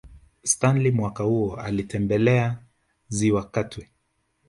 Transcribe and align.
Stanley 0.43 0.91
mwaka 0.91 1.23
huo 1.23 1.55
alitembelea 1.55 2.57
Ziwa 3.07 3.49
Katwe 3.49 3.89